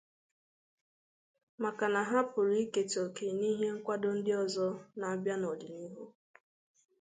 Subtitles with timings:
[1.61, 4.67] maka na ha pụrụ ikètà okè n'ihe nkwàdo ndị ọzọ
[4.99, 6.03] na-abịa n'ọdịnihu.